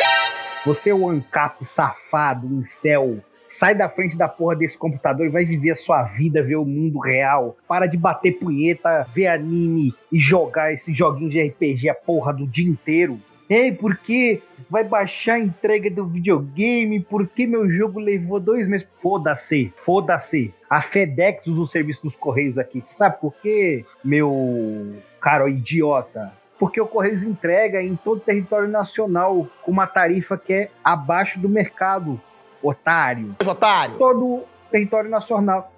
Você 0.66 0.90
é 0.90 0.94
o 0.94 1.08
ANCAP 1.08 1.64
safado, 1.64 2.46
incel, 2.46 3.18
sai 3.54 3.74
da 3.74 3.88
frente 3.88 4.16
da 4.16 4.28
porra 4.28 4.56
desse 4.56 4.76
computador 4.76 5.26
e 5.26 5.30
vai 5.30 5.44
viver 5.44 5.70
a 5.70 5.76
sua 5.76 6.02
vida, 6.02 6.42
ver 6.42 6.56
o 6.56 6.64
mundo 6.64 6.98
real. 6.98 7.56
Para 7.68 7.86
de 7.86 7.96
bater 7.96 8.32
punheta, 8.32 9.06
ver 9.14 9.28
anime 9.28 9.94
e 10.10 10.18
jogar 10.18 10.72
esse 10.72 10.92
joguinho 10.92 11.30
de 11.30 11.40
RPG 11.40 11.88
a 11.88 11.94
porra 11.94 12.32
do 12.32 12.46
dia 12.46 12.68
inteiro. 12.68 13.20
Ei, 13.48 13.70
porque 13.72 14.42
vai 14.70 14.82
baixar 14.82 15.34
a 15.34 15.38
entrega 15.38 15.90
do 15.90 16.06
videogame? 16.06 16.98
Porque 16.98 17.46
meu 17.46 17.70
jogo 17.70 18.00
levou 18.00 18.40
dois 18.40 18.66
meses? 18.66 18.88
Foda-se, 18.96 19.72
foda-se. 19.76 20.52
A 20.68 20.80
FedEx 20.80 21.46
usa 21.46 21.60
o 21.60 21.66
serviço 21.66 22.02
dos 22.02 22.16
Correios 22.16 22.58
aqui. 22.58 22.80
Você 22.80 22.94
sabe 22.94 23.20
por 23.20 23.34
quê, 23.42 23.84
meu 24.02 24.96
caro 25.20 25.48
idiota? 25.48 26.32
Porque 26.58 26.80
o 26.80 26.86
Correios 26.86 27.22
entrega 27.22 27.82
em 27.82 27.94
todo 27.96 28.18
o 28.18 28.20
território 28.20 28.68
nacional 28.68 29.46
com 29.62 29.70
uma 29.70 29.86
tarifa 29.86 30.38
que 30.38 30.52
é 30.52 30.70
abaixo 30.82 31.38
do 31.38 31.48
mercado, 31.48 32.20
otário. 32.64 33.36
Otário. 33.44 33.96
Todo 33.98 34.24
o 34.24 34.44
território 34.70 35.10
nacional. 35.10 35.72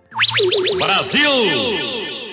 Brasil! 0.78 1.30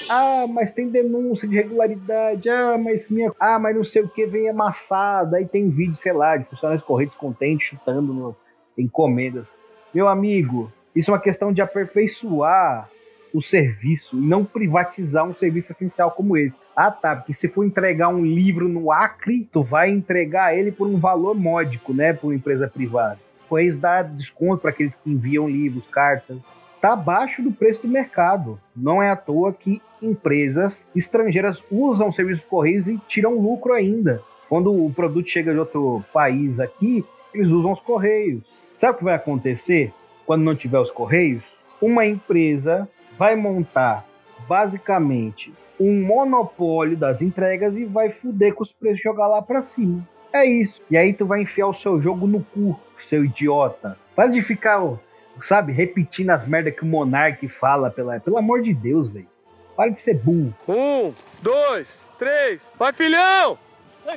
Ah, 0.10 0.45
mas 0.48 0.72
tem 0.72 0.89
denúncia 0.89 1.48
de 1.48 1.55
irregularidade. 1.55 2.50
Ah, 2.50 2.77
mas 2.77 3.10
minha. 3.10 3.31
Ah, 3.39 3.57
mas 3.57 3.75
não 3.75 3.83
sei 3.83 4.03
o 4.03 4.07
que 4.07 4.25
vem 4.25 4.50
amassado. 4.50 5.36
Aí 5.36 5.45
tem 5.45 5.69
vídeo, 5.69 5.95
sei 5.95 6.13
lá, 6.13 6.38
de 6.38 6.45
funcionários 6.45 6.86
correios 6.86 7.15
contentes 7.15 7.67
chutando 7.67 8.13
no... 8.13 8.36
encomendas. 8.77 9.48
Meu 9.93 10.07
amigo, 10.07 10.72
isso 10.95 11.12
é 11.12 11.13
uma 11.13 11.19
questão 11.19 11.51
de 11.51 11.62
aperfeiçoar 11.62 12.89
o 13.33 13.41
serviço 13.41 14.15
e 14.15 14.22
não 14.22 14.45
privatizar 14.45 15.25
um 15.25 15.33
serviço 15.33 15.72
essencial 15.72 16.12
como 16.12 16.38
esse. 16.38 16.60
Ah, 16.75 16.91
tá, 16.91 17.15
porque 17.15 17.33
se 17.33 17.48
for 17.48 17.65
entregar 17.65 18.10
um 18.10 18.24
livro 18.24 18.67
no 18.67 18.91
Acre, 18.91 19.50
tu 19.51 19.63
vai 19.63 19.89
entregar 19.89 20.55
ele 20.55 20.72
por 20.72 20.88
um 20.88 21.00
valor 21.00 21.33
módico, 21.33 21.93
né, 21.93 22.13
para 22.13 22.27
uma 22.27 22.36
empresa 22.36 22.67
privada. 22.67 23.19
Correios 23.53 23.77
dá 23.77 24.01
desconto 24.01 24.63
para 24.63 24.72
aqueles 24.72 24.95
que 24.95 25.12
enviam 25.12 25.48
livros, 25.48 25.86
cartas. 25.86 26.38
Tá 26.81 26.93
abaixo 26.93 27.43
do 27.43 27.51
preço 27.51 27.83
do 27.83 27.88
mercado. 27.88 28.60
Não 28.75 29.01
é 29.01 29.12
à 29.12 29.15
toa 29.15 29.53
que 29.53 29.79
empresas 30.01 30.89
estrangeiras 30.95 31.63
usam 31.69 32.10
o 32.10 32.12
serviço 32.12 32.41
de 32.41 32.48
Correios 32.48 32.88
e 32.88 32.98
tiram 33.07 33.36
lucro 33.36 33.72
ainda. 33.72 34.24
Quando 34.50 34.74
o 34.74 34.91
produto 34.91 35.29
chega 35.29 35.53
de 35.53 35.60
outro 35.60 36.03
país 36.12 36.60
aqui, 36.60 37.05
eles 37.31 37.50
usam 37.50 37.74
os 37.74 37.79
Correios. 37.79 38.41
Sabe 38.75 38.95
o 38.95 38.98
que 38.98 39.03
vai 39.03 39.13
acontecer 39.13 39.93
quando 40.25 40.41
não 40.41 40.55
tiver 40.55 40.79
os 40.79 40.89
Correios? 40.89 41.43
Uma 41.79 42.07
empresa 42.07 42.89
vai 43.19 43.36
montar 43.36 44.03
basicamente 44.50 45.53
um 45.79 46.01
monopólio 46.01 46.98
das 46.98 47.22
entregas 47.22 47.77
e 47.77 47.86
vai 47.86 48.10
fuder 48.10 48.55
com 48.55 48.63
os 48.63 48.72
preços 48.72 49.03
jogar 49.03 49.27
lá 49.27 49.43
pra 49.43 49.62
cima. 49.62 50.07
É 50.34 50.46
isso. 50.46 50.82
E 50.90 50.98
aí 50.98 51.13
tu 51.13 51.25
vai 51.25 51.44
enfiar 51.44 51.68
o 51.68 51.74
seu 51.74 52.02
jogo 52.02 52.25
no 52.25 52.44
cu, 52.44 52.80
seu 53.08 53.24
idiota. 53.24 53.98
Para 54.16 54.28
de 54.28 54.42
ficar, 54.42 54.82
sabe, 55.42 55.72
repetindo 55.72 56.32
as 56.32 56.48
merdas 56.48 56.75
que 56.75 56.82
o 56.82 56.88
Monark 56.88 57.48
fala, 57.48 57.92
pela, 57.92 58.20
pelo 58.20 58.38
amor 58.38 58.62
de 58.62 58.74
Deus, 58.74 59.08
velho. 59.08 59.28
Para 59.75 59.92
de 59.92 60.00
ser 60.00 60.16
burro. 60.16 60.54
Um, 60.68 61.13
dois, 61.42 62.02
três. 62.18 62.70
Vai, 62.78 62.92
filhão! 62.92 63.58
mi 64.06 64.12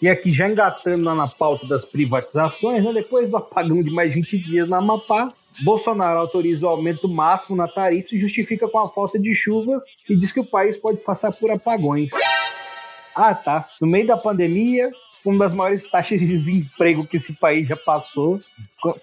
E 0.00 0.08
aqui 0.08 0.30
já 0.30 0.48
engatando 0.48 1.04
lá 1.04 1.14
na 1.14 1.28
pauta 1.28 1.66
das 1.66 1.84
privatizações, 1.84 2.82
né, 2.82 2.92
depois 2.92 3.30
do 3.30 3.36
apagão 3.36 3.82
de 3.82 3.90
mais 3.90 4.14
20 4.14 4.38
dias 4.38 4.68
na 4.68 4.78
Amapá, 4.78 5.28
Bolsonaro 5.62 6.18
autoriza 6.18 6.66
o 6.66 6.68
aumento 6.68 7.08
máximo 7.08 7.56
na 7.56 7.68
tarifa 7.68 8.14
e 8.14 8.18
justifica 8.18 8.68
com 8.68 8.78
a 8.78 8.88
falta 8.88 9.18
de 9.18 9.34
chuva 9.34 9.82
e 10.08 10.16
diz 10.16 10.32
que 10.32 10.40
o 10.40 10.44
país 10.44 10.76
pode 10.76 10.98
passar 10.98 11.32
por 11.32 11.50
apagões. 11.50 12.10
Ah, 13.14 13.34
tá. 13.34 13.68
No 13.80 13.86
meio 13.86 14.06
da 14.06 14.16
pandemia, 14.16 14.90
uma 15.24 15.38
das 15.38 15.54
maiores 15.54 15.88
taxas 15.88 16.18
de 16.18 16.26
desemprego 16.26 17.06
que 17.06 17.16
esse 17.16 17.32
país 17.32 17.68
já 17.68 17.76
passou, 17.76 18.40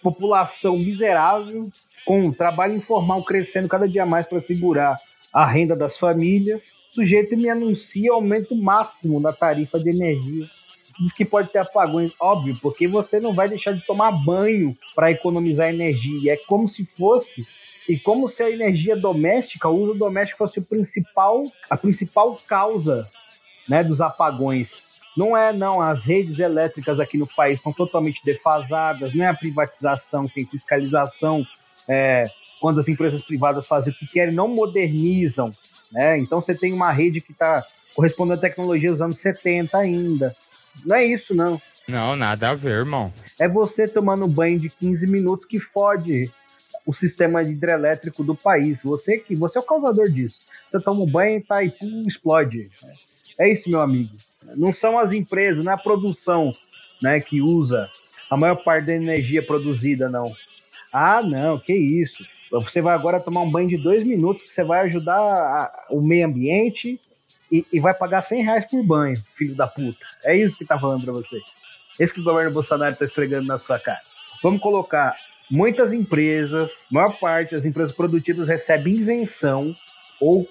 população 0.03 0.77
miserável, 0.77 1.69
com 2.05 2.27
o 2.27 2.33
trabalho 2.33 2.75
informal 2.75 3.23
crescendo 3.23 3.67
cada 3.67 3.87
dia 3.87 4.05
mais 4.05 4.27
para 4.27 4.41
segurar 4.41 4.97
a 5.33 5.45
renda 5.45 5.75
das 5.75 5.97
famílias. 5.97 6.77
O 6.91 6.95
sujeito 6.95 7.37
me 7.37 7.49
anuncia 7.49 8.11
aumento 8.11 8.55
máximo 8.55 9.19
na 9.19 9.31
tarifa 9.31 9.79
de 9.79 9.89
energia. 9.89 10.49
Diz 11.01 11.11
que 11.11 11.25
pode 11.25 11.51
ter 11.51 11.57
apagões, 11.57 12.13
óbvio, 12.19 12.55
porque 12.61 12.87
você 12.87 13.19
não 13.19 13.33
vai 13.33 13.49
deixar 13.49 13.73
de 13.73 13.83
tomar 13.87 14.11
banho 14.11 14.77
para 14.93 15.09
economizar 15.09 15.67
energia. 15.67 16.33
É 16.33 16.37
como 16.37 16.67
se 16.67 16.85
fosse 16.95 17.43
e 17.89 17.97
como 17.97 18.29
se 18.29 18.43
a 18.43 18.51
energia 18.51 18.95
doméstica, 18.95 19.67
o 19.67 19.81
uso 19.81 19.97
doméstico 19.97 20.37
fosse 20.37 20.61
principal, 20.61 21.43
a 21.67 21.75
principal 21.75 22.39
causa 22.47 23.07
né, 23.67 23.83
dos 23.83 23.99
apagões. 23.99 24.83
Não 25.17 25.35
é, 25.35 25.51
não. 25.51 25.81
As 25.81 26.05
redes 26.05 26.37
elétricas 26.37 26.99
aqui 26.99 27.17
no 27.17 27.27
país 27.27 27.57
estão 27.57 27.73
totalmente 27.73 28.21
defasadas, 28.23 29.13
não 29.15 29.25
é 29.25 29.27
a 29.27 29.33
privatização 29.33 30.27
sem 30.29 30.45
fiscalização. 30.45 31.43
É, 31.89 32.25
quando 32.59 32.79
as 32.79 32.87
empresas 32.87 33.23
privadas 33.23 33.65
fazem 33.65 33.91
o 33.91 33.95
que 33.95 34.05
querem, 34.05 34.35
não 34.35 34.47
modernizam. 34.47 35.51
Né? 35.91 36.19
Então 36.19 36.39
você 36.39 36.53
tem 36.53 36.71
uma 36.71 36.91
rede 36.91 37.19
que 37.19 37.31
está 37.31 37.65
correspondendo 37.95 38.37
à 38.37 38.41
tecnologia 38.41 38.91
dos 38.91 39.01
anos 39.01 39.19
70 39.19 39.75
ainda. 39.77 40.35
Não 40.85 40.95
é 40.95 41.05
isso, 41.05 41.33
não. 41.33 41.61
Não, 41.87 42.15
nada 42.15 42.49
a 42.51 42.53
ver, 42.55 42.71
irmão. 42.79 43.11
É 43.39 43.47
você 43.47 43.87
tomando 43.87 44.25
um 44.25 44.29
banho 44.29 44.59
de 44.59 44.69
15 44.69 45.05
minutos 45.07 45.45
que 45.45 45.59
fode 45.59 46.31
o 46.85 46.93
sistema 46.93 47.43
hidrelétrico 47.43 48.23
do 48.23 48.35
país. 48.35 48.81
Você 48.83 49.17
que 49.17 49.35
você 49.35 49.57
é 49.57 49.61
o 49.61 49.65
causador 49.65 50.09
disso. 50.09 50.39
Você 50.69 50.79
toma 50.79 51.01
um 51.03 51.09
banho 51.11 51.37
e 51.37 51.41
tá, 51.43 51.63
e 51.63 51.69
pum, 51.71 52.03
explode. 52.07 52.69
É 53.39 53.51
isso, 53.51 53.69
meu 53.69 53.81
amigo. 53.81 54.15
Não 54.55 54.73
são 54.73 54.97
as 54.97 55.11
empresas, 55.11 55.63
não 55.63 55.71
é 55.71 55.75
a 55.75 55.77
produção 55.77 56.53
né, 57.01 57.19
que 57.19 57.41
usa 57.41 57.89
a 58.29 58.37
maior 58.37 58.55
parte 58.55 58.85
da 58.87 58.93
energia 58.95 59.45
produzida, 59.45 60.07
não. 60.09 60.33
Ah, 60.91 61.21
não, 61.21 61.59
que 61.59 61.73
isso. 61.73 62.23
Você 62.49 62.81
vai 62.81 62.93
agora 62.93 63.19
tomar 63.19 63.41
um 63.41 63.51
banho 63.51 63.69
de 63.69 63.77
dois 63.77 64.03
minutos, 64.03 64.43
que 64.43 64.53
você 64.53 64.63
vai 64.63 64.81
ajudar 64.81 65.17
a- 65.19 65.85
o 65.89 66.01
meio 66.01 66.25
ambiente 66.27 66.99
e, 67.51 67.65
e 67.71 67.79
vai 67.79 67.93
pagar 67.93 68.21
100 68.21 68.43
reais 68.43 68.65
por 68.65 68.83
banho, 68.83 69.21
filho 69.35 69.55
da 69.55 69.67
puta. 69.67 70.05
É 70.23 70.35
isso 70.35 70.57
que 70.57 70.65
tá 70.65 70.79
falando 70.79 71.03
pra 71.03 71.13
você. 71.13 71.39
Esse 71.99 72.13
que 72.13 72.21
o 72.21 72.23
governo 72.23 72.51
Bolsonaro 72.51 72.95
tá 72.95 73.05
esfregando 73.05 73.47
na 73.47 73.59
sua 73.59 73.79
cara. 73.79 73.99
Vamos 74.41 74.61
colocar 74.61 75.15
muitas 75.49 75.91
empresas, 75.91 76.85
maior 76.89 77.19
parte 77.19 77.53
das 77.53 77.65
empresas 77.65 77.95
produtivas 77.95 78.47
recebem 78.47 78.93
isenção 78.93 79.75
ou 80.19 80.47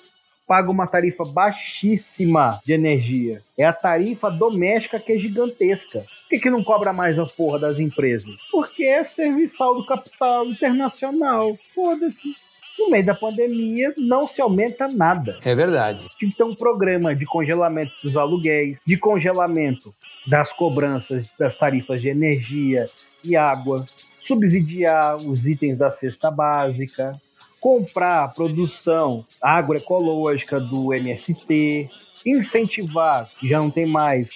pagam 0.46 0.72
uma 0.72 0.86
tarifa 0.86 1.24
baixíssima 1.24 2.58
de 2.64 2.72
energia. 2.72 3.40
É 3.56 3.64
a 3.64 3.72
tarifa 3.72 4.28
doméstica 4.28 4.98
que 4.98 5.12
é 5.12 5.16
gigantesca. 5.16 6.00
Por 6.00 6.28
que, 6.28 6.40
que 6.40 6.50
não 6.50 6.64
cobra 6.64 6.92
mais 6.92 7.18
a 7.20 7.26
porra 7.26 7.60
das 7.60 7.78
empresas? 7.78 8.34
Porque 8.50 8.82
é 8.82 9.04
serviçal 9.04 9.76
do 9.76 9.86
capital 9.86 10.46
internacional. 10.46 11.56
Foda-se. 11.72 12.34
No 12.80 12.88
meio 12.88 13.04
da 13.04 13.14
pandemia, 13.14 13.92
não 13.98 14.26
se 14.26 14.40
aumenta 14.40 14.88
nada. 14.88 15.38
É 15.44 15.54
verdade. 15.54 16.00
Tinha 16.18 16.30
que 16.30 16.36
ter 16.38 16.44
um 16.44 16.54
programa 16.54 17.14
de 17.14 17.26
congelamento 17.26 17.92
dos 18.02 18.16
aluguéis, 18.16 18.78
de 18.86 18.96
congelamento 18.96 19.94
das 20.26 20.50
cobranças 20.50 21.26
das 21.38 21.54
tarifas 21.54 22.00
de 22.00 22.08
energia 22.08 22.88
e 23.22 23.36
água, 23.36 23.84
subsidiar 24.22 25.18
os 25.18 25.46
itens 25.46 25.76
da 25.76 25.90
cesta 25.90 26.30
básica, 26.30 27.12
comprar 27.60 28.24
a 28.24 28.28
produção 28.28 29.26
agroecológica 29.42 30.58
do 30.58 30.94
MST, 30.94 31.90
incentivar, 32.24 33.28
que 33.38 33.46
já 33.46 33.58
não 33.58 33.70
tem 33.70 33.84
mais, 33.84 34.30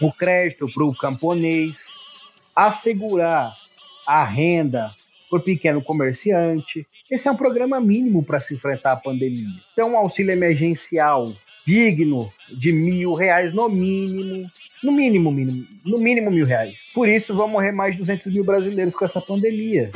o 0.00 0.10
crédito 0.10 0.66
para 0.72 0.84
o 0.84 0.96
camponês, 0.96 1.74
assegurar 2.56 3.54
a 4.06 4.24
renda 4.24 4.90
o 5.38 5.42
pequeno 5.42 5.82
comerciante. 5.82 6.86
Esse 7.10 7.28
é 7.28 7.30
um 7.30 7.36
programa 7.36 7.80
mínimo 7.80 8.24
para 8.24 8.40
se 8.40 8.54
enfrentar 8.54 8.92
a 8.92 8.96
pandemia. 8.96 9.46
Então, 9.72 9.92
um 9.92 9.96
auxílio 9.96 10.32
emergencial 10.32 11.32
digno 11.66 12.32
de 12.50 12.72
mil 12.72 13.14
reais 13.14 13.54
no 13.54 13.68
mínimo, 13.68 14.50
no 14.82 14.92
mínimo, 14.92 15.30
mínimo, 15.30 15.66
no 15.84 15.98
mínimo 15.98 16.30
mil 16.30 16.44
reais. 16.44 16.74
Por 16.92 17.08
isso, 17.08 17.34
vão 17.34 17.48
morrer 17.48 17.72
mais 17.72 17.92
de 17.92 17.98
200 17.98 18.32
mil 18.32 18.44
brasileiros 18.44 18.94
com 18.94 19.04
essa 19.04 19.20
pandemia. 19.20 19.90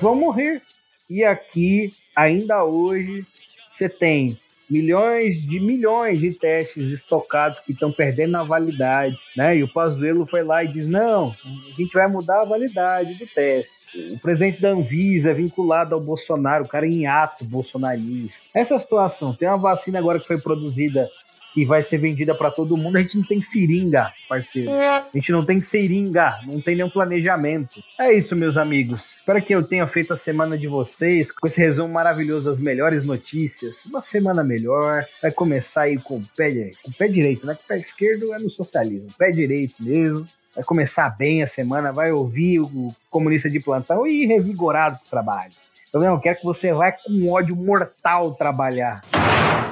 Vão 0.00 0.14
morrer. 0.14 0.62
E 1.08 1.22
aqui, 1.22 1.92
ainda 2.16 2.64
hoje, 2.64 3.24
você 3.70 3.88
tem 3.88 4.38
milhões 4.68 5.42
de 5.42 5.60
milhões 5.60 6.18
de 6.18 6.32
testes 6.32 6.90
estocados 6.90 7.60
que 7.60 7.72
estão 7.72 7.92
perdendo 7.92 8.36
a 8.36 8.42
validade, 8.42 9.16
né? 9.36 9.56
E 9.56 9.62
o 9.62 9.68
Pazuello 9.68 10.26
foi 10.26 10.42
lá 10.42 10.64
e 10.64 10.68
diz: 10.68 10.88
"Não, 10.88 11.34
a 11.44 11.74
gente 11.74 11.92
vai 11.92 12.06
mudar 12.08 12.42
a 12.42 12.46
validade 12.46 13.14
do 13.14 13.26
teste". 13.26 13.72
O 14.12 14.18
presidente 14.18 14.60
da 14.60 14.70
Anvisa 14.70 15.30
é 15.30 15.34
vinculado 15.34 15.94
ao 15.94 16.00
Bolsonaro, 16.00 16.64
o 16.64 16.68
cara 16.68 16.86
é 16.86 16.90
em 16.90 17.06
ato 17.06 17.44
bolsonarista. 17.44 18.44
Essa 18.52 18.78
situação, 18.78 19.32
tem 19.32 19.48
uma 19.48 19.56
vacina 19.56 19.98
agora 19.98 20.18
que 20.18 20.26
foi 20.26 20.38
produzida 20.38 21.08
e 21.56 21.64
vai 21.64 21.82
ser 21.82 21.98
vendida 21.98 22.34
para 22.34 22.50
todo 22.50 22.76
mundo. 22.76 22.96
A 22.96 23.00
gente 23.00 23.16
não 23.16 23.24
tem 23.24 23.40
seringa, 23.40 24.12
parceiro. 24.28 24.70
A 24.72 25.08
gente 25.14 25.32
não 25.32 25.44
tem 25.44 25.60
seringa, 25.60 26.38
não 26.44 26.60
tem 26.60 26.76
nenhum 26.76 26.90
planejamento. 26.90 27.82
É 27.98 28.12
isso, 28.12 28.36
meus 28.36 28.56
amigos. 28.56 29.16
Espero 29.16 29.42
que 29.42 29.54
eu 29.54 29.62
tenha 29.62 29.86
feito 29.86 30.12
a 30.12 30.16
semana 30.16 30.58
de 30.58 30.68
vocês 30.68 31.30
com 31.32 31.46
esse 31.46 31.60
resumo 31.60 31.92
maravilhoso 31.92 32.50
das 32.50 32.58
melhores 32.58 33.06
notícias. 33.06 33.74
Uma 33.86 34.02
semana 34.02 34.44
melhor. 34.44 35.04
Vai 35.22 35.30
começar 35.30 35.82
aí 35.82 35.98
com 35.98 36.18
o 36.18 36.22
pé, 36.36 36.72
com 36.82 36.90
o 36.90 36.94
pé 36.94 37.08
direito, 37.08 37.46
né? 37.46 37.54
Com 37.54 37.62
o 37.62 37.66
pé 37.66 37.78
esquerdo 37.78 38.34
é 38.34 38.38
no 38.38 38.50
socialismo. 38.50 39.08
Pé 39.16 39.30
direito 39.30 39.74
mesmo. 39.80 40.26
Vai 40.54 40.64
começar 40.64 41.10
bem 41.10 41.42
a 41.42 41.46
semana, 41.46 41.92
vai 41.92 42.12
ouvir 42.12 42.60
o 42.60 42.94
comunista 43.10 43.50
de 43.50 43.60
plantão 43.60 44.06
e 44.06 44.24
ir 44.24 44.26
revigorado 44.26 44.98
pro 45.00 45.10
trabalho. 45.10 45.52
Então, 45.88 46.02
eu 46.02 46.18
quero 46.18 46.38
que 46.38 46.44
você 46.44 46.72
vá 46.72 46.92
com 46.92 47.30
ódio 47.30 47.54
mortal 47.54 48.34
trabalhar. 48.34 49.02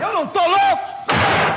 Eu 0.01 0.13
não 0.13 0.27
tô 0.27 0.41
louco! 0.41 0.64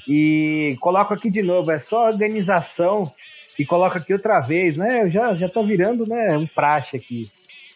E 0.08 0.78
coloco 0.80 1.13
aqui 1.13 1.30
de 1.30 1.43
novo, 1.43 1.72
é 1.72 1.80
só 1.80 2.08
organização. 2.08 3.12
E 3.60 3.65
coloco 3.65 3.98
aqui 3.98 4.13
outra 4.13 4.39
vez, 4.39 4.78
né? 4.78 5.10
Já, 5.10 5.34
já 5.34 5.50
tá 5.50 5.62
virando 5.62 6.08
né, 6.08 6.38
um 6.38 6.46
praxe 6.46 6.96
aqui. 6.96 7.30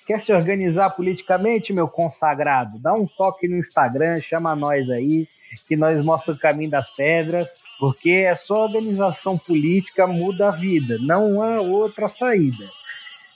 Quer 0.05 0.19
se 0.19 0.31
organizar 0.31 0.91
politicamente, 0.91 1.73
meu 1.73 1.87
consagrado? 1.87 2.79
Dá 2.79 2.93
um 2.93 3.07
toque 3.07 3.47
no 3.47 3.57
Instagram, 3.57 4.19
chama 4.19 4.55
nós 4.55 4.89
aí, 4.89 5.27
que 5.67 5.75
nós 5.75 6.03
mostramos 6.05 6.39
o 6.39 6.41
caminho 6.41 6.69
das 6.69 6.89
pedras, 6.89 7.47
porque 7.79 8.11
é 8.11 8.35
só 8.35 8.63
organização 8.63 9.37
política 9.37 10.05
muda 10.05 10.49
a 10.49 10.51
vida, 10.51 10.97
não 11.01 11.41
há 11.41 11.61
outra 11.61 12.07
saída. 12.07 12.65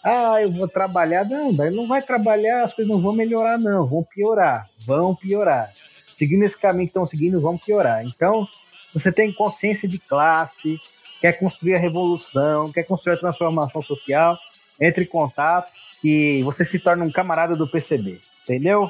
Ah, 0.04 0.40
eu 0.40 0.52
vou 0.52 0.68
trabalhar. 0.68 1.26
Não, 1.26 1.52
não 1.52 1.88
vai 1.88 2.00
trabalhar, 2.00 2.64
as 2.64 2.74
coisas 2.74 2.94
não 2.94 3.02
vão 3.02 3.12
melhorar, 3.12 3.58
não, 3.58 3.88
vão 3.88 4.04
piorar, 4.04 4.70
vão 4.86 5.16
piorar. 5.16 5.74
Seguindo 6.14 6.44
esse 6.44 6.56
caminho 6.56 6.86
que 6.86 6.92
estão 6.92 7.08
seguindo, 7.08 7.42
vão 7.42 7.58
piorar. 7.58 8.06
Então, 8.06 8.48
você 8.96 9.12
tem 9.12 9.32
consciência 9.32 9.88
de 9.88 10.00
classe, 10.00 10.80
quer 11.22 11.34
construir 11.34 11.76
a 11.76 11.80
revolução, 11.80 12.72
quer 12.72 12.84
construir 12.84 13.14
a 13.14 13.20
transformação 13.20 13.82
social, 13.84 14.40
entre 14.82 15.04
em 15.04 15.08
contato 15.08 15.72
que 16.02 16.42
você 16.44 16.66
se 16.66 16.80
torna 16.80 17.04
um 17.06 17.12
camarada 17.12 17.56
do 17.56 17.68
PCB, 17.68 18.20
entendeu? 18.44 18.90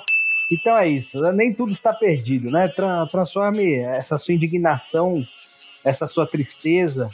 Então 0.51 0.77
é 0.77 0.87
isso, 0.87 1.19
nem 1.33 1.51
tudo 1.53 1.71
está 1.71 1.91
perdido, 1.91 2.51
né? 2.51 2.67
Tra- 2.67 3.07
Transforme 3.07 3.79
essa 3.79 4.17
sua 4.17 4.33
indignação, 4.33 5.25
essa 5.83 6.07
sua 6.07 6.27
tristeza 6.27 7.09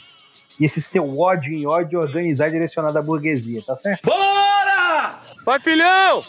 e 0.59 0.65
esse 0.65 0.81
seu 0.81 1.17
ódio 1.19 1.53
em 1.53 1.65
ódio 1.65 1.99
organizado 1.99 2.49
e 2.49 2.53
direcionado 2.53 2.97
à 2.97 3.01
burguesia, 3.01 3.63
tá 3.65 3.75
certo? 3.77 4.01
Bora! 4.05 5.19
Vai, 5.45 5.59
filhão! 5.59 6.21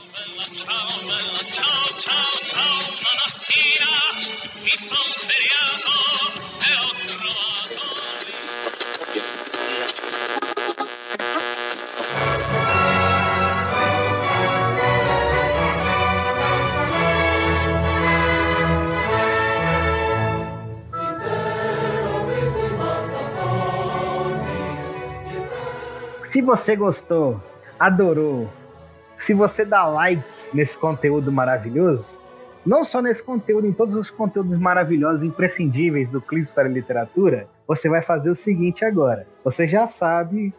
Se 26.33 26.41
você 26.41 26.75
gostou, 26.75 27.39
adorou, 27.79 28.49
se 29.19 29.35
você 29.35 29.67
dá 29.67 29.85
like 29.85 30.25
nesse 30.55 30.79
conteúdo 30.79 31.31
maravilhoso, 31.31 32.19
não 32.65 32.87
só 32.87 33.03
nesse 33.03 33.23
conteúdo, 33.23 33.67
em 33.67 33.73
todos 33.75 33.95
os 33.95 34.09
conteúdos 34.09 34.57
maravilhosos, 34.57 35.25
imprescindíveis 35.25 36.09
do 36.09 36.23
Clips 36.23 36.51
para 36.51 36.67
a 36.67 36.73
Literatura, 36.73 37.47
você 37.69 37.87
vai 37.87 38.01
fazer 38.01 38.31
o 38.31 38.35
seguinte 38.35 38.83
agora. 38.83 39.27
Você 39.45 39.69
já 39.69 39.87
sabe 39.87 40.55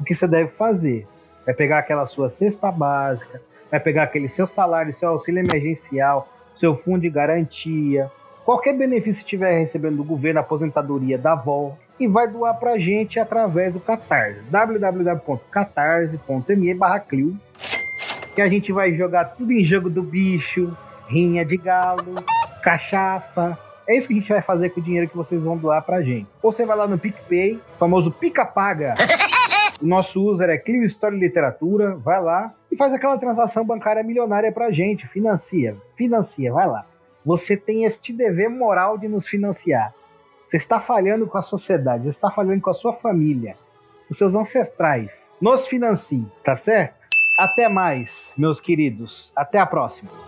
o 0.00 0.02
que 0.02 0.14
você 0.14 0.26
deve 0.26 0.48
fazer. 0.52 1.06
Vai 1.44 1.54
pegar 1.54 1.80
aquela 1.80 2.06
sua 2.06 2.30
cesta 2.30 2.72
básica, 2.72 3.38
vai 3.70 3.80
pegar 3.80 4.04
aquele 4.04 4.30
seu 4.30 4.46
salário, 4.46 4.94
seu 4.94 5.10
auxílio 5.10 5.40
emergencial, 5.40 6.26
seu 6.56 6.74
fundo 6.74 7.02
de 7.02 7.10
garantia, 7.10 8.10
qualquer 8.46 8.72
benefício 8.72 9.20
que 9.20 9.26
estiver 9.26 9.58
recebendo 9.58 9.98
do 9.98 10.04
governo, 10.04 10.40
aposentadoria 10.40 11.18
da 11.18 11.32
avó, 11.32 11.76
e 11.98 12.06
vai 12.06 12.28
doar 12.28 12.54
pra 12.54 12.78
gente 12.78 13.18
através 13.18 13.74
do 13.74 13.80
Catarse. 13.80 14.40
www.catarse.me 14.50 16.74
barra 16.74 17.00
que 17.00 17.36
a 18.40 18.48
gente 18.48 18.72
vai 18.72 18.94
jogar 18.94 19.24
tudo 19.24 19.52
em 19.52 19.64
jogo 19.64 19.90
do 19.90 20.02
bicho, 20.02 20.76
rinha 21.08 21.44
de 21.44 21.56
galo, 21.56 22.22
cachaça. 22.62 23.58
É 23.86 23.96
isso 23.96 24.06
que 24.06 24.14
a 24.14 24.16
gente 24.16 24.28
vai 24.28 24.42
fazer 24.42 24.70
com 24.70 24.80
o 24.80 24.82
dinheiro 24.82 25.08
que 25.08 25.16
vocês 25.16 25.42
vão 25.42 25.56
doar 25.56 25.82
pra 25.82 26.02
gente. 26.02 26.28
Ou 26.42 26.52
você 26.52 26.64
vai 26.64 26.76
lá 26.76 26.86
no 26.86 26.98
PicPay, 26.98 27.58
famoso 27.78 28.12
pica-paga. 28.12 28.94
O 29.80 29.86
nosso 29.86 30.20
user 30.20 30.50
é 30.50 30.58
Clio 30.58 30.84
História 30.84 31.16
e 31.16 31.20
Literatura. 31.20 31.96
Vai 31.96 32.22
lá 32.22 32.52
e 32.70 32.76
faz 32.76 32.92
aquela 32.92 33.16
transação 33.16 33.64
bancária 33.64 34.02
milionária 34.02 34.52
pra 34.52 34.70
gente. 34.70 35.08
Financia, 35.08 35.74
financia, 35.96 36.52
vai 36.52 36.66
lá. 36.66 36.84
Você 37.24 37.56
tem 37.56 37.84
este 37.84 38.12
dever 38.12 38.50
moral 38.50 38.98
de 38.98 39.08
nos 39.08 39.26
financiar. 39.26 39.94
Você 40.48 40.56
está 40.56 40.80
falhando 40.80 41.26
com 41.26 41.36
a 41.36 41.42
sociedade, 41.42 42.04
você 42.04 42.10
está 42.10 42.30
falhando 42.30 42.62
com 42.62 42.70
a 42.70 42.74
sua 42.74 42.94
família, 42.94 43.54
os 44.10 44.16
seus 44.16 44.34
ancestrais. 44.34 45.10
Nos 45.40 45.66
financie, 45.66 46.26
tá 46.42 46.56
certo? 46.56 46.94
Até 47.38 47.68
mais, 47.68 48.32
meus 48.36 48.58
queridos. 48.58 49.30
Até 49.36 49.58
a 49.58 49.66
próxima. 49.66 50.27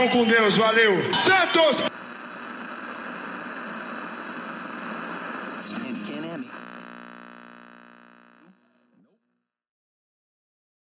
Vão 0.00 0.08
com 0.08 0.24
Deus, 0.24 0.56
valeu. 0.56 0.96
Santos! 1.12 1.89